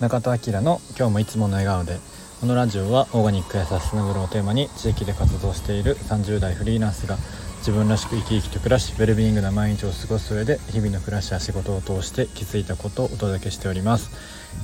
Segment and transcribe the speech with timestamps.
[0.00, 1.98] 中田明の今日もいつもの笑顔で
[2.40, 7.16] このラジオはオーガニックやサステナブルをテーマに地域で活動している30代フリーランスが
[7.58, 14.12] 自分らしく生き生きと暮らしウェルビーイングな毎日を過ごす上で日々の暮らしや仕事を通して気づいたことをお届けしております、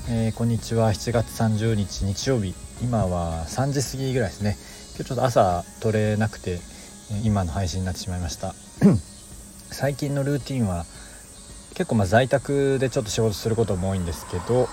[0.09, 0.93] えー、こんにちは。
[0.93, 2.55] 7月30日日曜日。
[2.81, 4.57] 今は3時過ぎぐらいですね。
[4.95, 6.61] 今日ちょっと朝撮れなくて
[7.25, 8.55] 今の配信になってしまいました。
[9.73, 10.85] 最近のルーティンは
[11.75, 14.69] 結構まあ在宅でちょっと仕事することも多いんですけど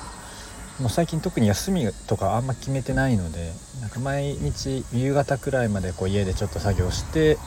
[0.81, 7.37] もう最近特に休みとかあんま決めてないのでなんか毎日夕方くらいまでこう家でちょっと作業して、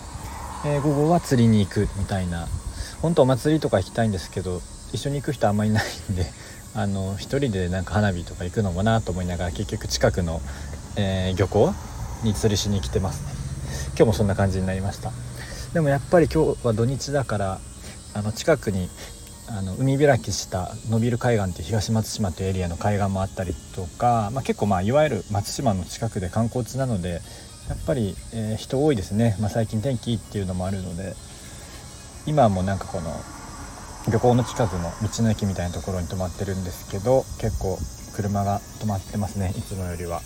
[0.64, 2.46] えー、午後は釣りに行くみたいな
[3.02, 4.60] 本当お祭りとか行きたいんですけど
[4.92, 6.26] 一緒に行く人あんまりいないんで
[6.76, 10.40] あの一人でなんか花火とか行くのもなと思いながら結局近くの、
[10.94, 11.74] えー、漁港
[12.22, 13.32] に釣りしに来てますね。
[13.88, 15.12] 今日もそんな感じになりました。
[15.72, 17.60] でもやっぱり今日は土日だから
[18.14, 18.88] あの近くに
[19.46, 27.20] あの海開きした伸びる海岸っていう東松島というエリアの海岸もあったりとか、まあ、結構まあいわゆる松島の近くで観光地なので
[27.68, 31.14] やっぱり、えー、人多いですね、まあ、最近天気いいっていうのもあるので
[32.26, 33.10] 今もなんかこの
[34.10, 37.78] 漁港の近くの道の駅みたいなところに泊まってるんですけど結構
[38.14, 39.52] 車が止まってますね。
[39.56, 40.20] いつもよりは。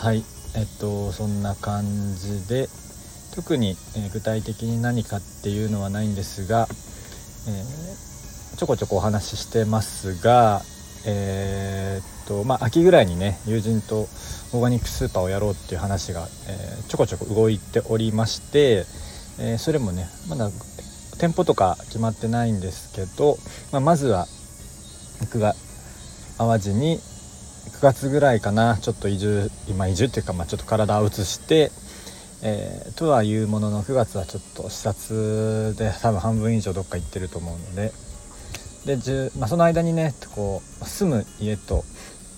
[0.00, 0.22] はい。
[0.54, 2.68] えっとそんな感じで
[3.34, 6.68] 特に、えー、具体的に何かっていうのはないんですが、
[7.48, 8.13] えー
[8.56, 10.62] ちょこちょこお話ししてますが
[11.06, 18.84] えー、っとまあ秋ぐらいにね友人とオーガニックスーパーをやろうっていう話が、えー、ちょこちょこ動いておりまして、
[19.38, 20.50] えー、それもねまだ
[21.18, 23.36] 店舗とか決まってないんですけど、
[23.72, 24.26] まあ、まずは
[25.20, 25.54] 僕が
[26.38, 31.70] 淡路に9月ぐらいかなちょっと移住今移住っていうか、まあ、ちょっと体を移して、
[32.42, 37.92] えー、とはいうものの9月はちょっと視察で多分半分以上どっか行ってると思うので
[38.84, 38.98] で、
[39.38, 41.84] まあ、その間にねこう住む家と、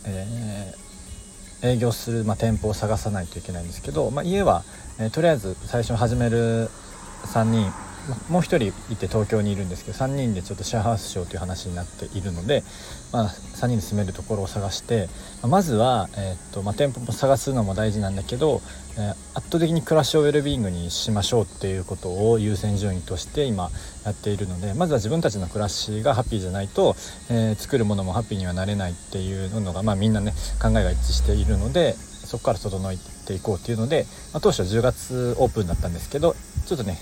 [0.06, 4.64] えー、営業する、まあ、店舗を探さないといけないんですけど、まあ、家は、
[4.98, 6.68] えー、とりあえず最初始める
[7.24, 7.72] 3人
[8.28, 12.62] もう1人いて東京にいるんですけど3人でちょっとシェアハウスしようという話になっているので、
[13.12, 15.08] まあ、3人で住めるところを探して、
[15.42, 18.60] ま、ずは、えーとまあ、店舗も探すのも大事なんだけど、
[18.98, 23.70] えー、圧倒的に暮らしをウェルビーイングにしましょうっていうことを優先順位として今
[24.04, 26.94] やっているのでまずは自分たちの暮らしがハッピーじゃないと、
[27.28, 32.96] えー、作るものもハッピーにはなれないっていうのが、まあ、みんなね考えが一致しているのでそこから整え
[33.26, 36.34] ていこうっていうので、まあ、当初10月オープンだったんですけど
[36.66, 36.98] ちょっとね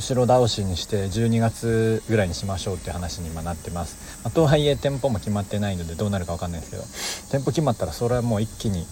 [0.00, 6.82] 後ろ倒しにして12月ぐらいにしましょうって話に今なってます、まあ、とはいえ店舗も決まってないのでどうなるか分かんないですけど
[7.30, 8.86] 店舗決まったらそれはもう一気に、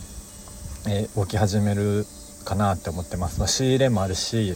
[0.87, 2.05] えー、起き始める
[2.45, 4.55] かなって思ってます、まあ、仕入れもあるし、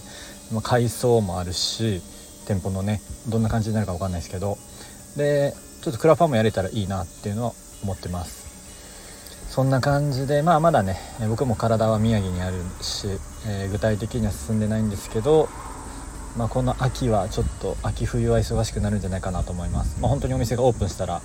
[0.53, 2.03] まあ、改装もあるし
[2.47, 4.59] 店舗のねどんな感じになるか分かんないですけど
[5.17, 7.53] でちょっとクラファンもやれたらいいなっていうのは
[7.83, 8.43] 思ってます。
[9.49, 10.97] そんな感じでまあまだね
[11.29, 13.07] 僕も体は宮城にあるし、
[13.47, 15.47] えー、具体的には進んでないんですけど
[16.37, 21.21] まあ、この秋はちょっと秋冬は忙しくなるんじゃないかなと思います、まあ、本当にお店がオープンしたら、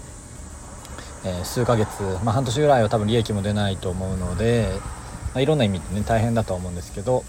[1.23, 4.67] えー、数ヶ月、まあ、半年ぐらいは多分利益も出ないと思うので、
[5.33, 7.23] ま、いろんな意味でね大変だと思うんですけど、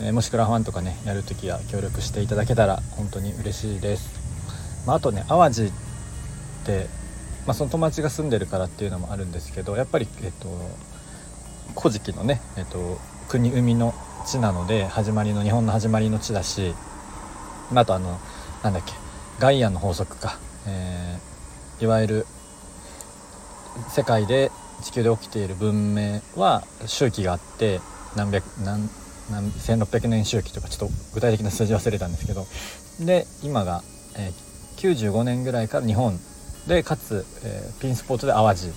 [0.00, 5.72] えー、もしクラファンとかねやるときは協力していただけたら本当に嬉しいです、まあ、とね淡路っ
[6.66, 6.86] て、
[7.46, 10.48] まあ、その友達が住んでるからっていうのもあるんですけどやっぱりえっ、と
[11.80, 12.98] 古事記のね、えっと、
[13.28, 13.94] 国海の
[14.26, 16.74] 地なので始まりの日本の始まりの地だし
[17.74, 18.18] あとあの
[18.62, 18.92] なんだっけ
[19.38, 22.26] ガイアの法則か、えー、いわゆる
[23.88, 24.50] 世界で
[24.82, 27.80] 地球で起きている文明は周期があって
[28.16, 28.88] 何百何
[29.30, 32.46] 何1600年周期とかちょっと具体的な数字忘れたんですけど。
[33.00, 33.82] で今が、
[34.16, 36.18] えー、95年ぐらいから日本
[36.66, 38.68] でかつ、えー、ピンスポーツで淡路、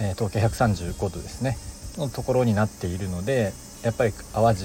[0.00, 1.56] えー、東経135度ですね。
[1.96, 4.64] のところになっているのでやっぱり淡路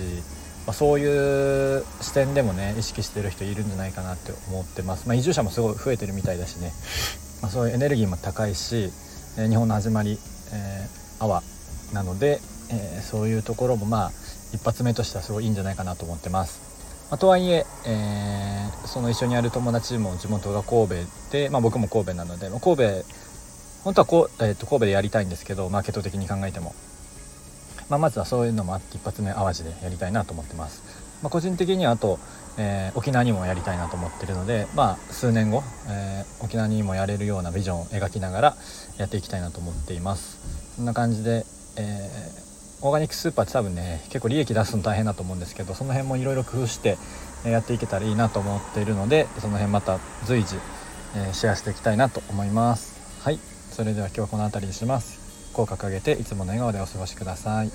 [0.65, 6.71] まあ、そういう視点でもね意識してる人いるんじゃないかなって思ってます、まあ、移住者もすごい増えてるみたいだしね、
[7.41, 8.89] まあ、そういうエネルギーも高いし、
[9.37, 10.17] え、日本の始まり、
[10.53, 11.43] えー、泡
[11.93, 12.39] なので、
[12.71, 14.11] えー、そういうところもまあ
[14.53, 17.07] 一発目としてはすごいいいんじゃないかなと思ってます。
[17.11, 20.95] まあ、とはいええー、その一緒にやる友達も地元が神戸
[21.31, 22.83] で、まあ、僕も神戸なので、まあ、神戸
[23.83, 26.73] 本当はこう、えー、と神戸でやりたいんですけどマーケット的に考えても。
[27.89, 30.83] まあ、まずはそういうのも一発目淡路でやりたいなと思ってます、
[31.21, 32.19] まあ、個人的にはあと、
[32.57, 38.55] えー、沖縄にもやりたいなと思ってるので、まあ、数年後、えー、沖縄にもやれるようなビジョンを描きながら
[38.97, 40.75] やっていきたいなと思っています。
[40.75, 41.45] そんな感じで、
[41.77, 46.97] えー、オーガニックスーパーって多分ね結構利益出すの大変だと思うんですけどその辺もいろいろ工夫して
[47.45, 50.57] やっていけたらいいなと思っているのでその辺また随時、
[51.15, 53.21] えシェアしていきたいなと思います。
[53.23, 53.39] はい。
[53.71, 55.24] それでは今日はこの辺りにします。
[55.55, 57.71] 口角上げていつもの笑顔でお過ごしください。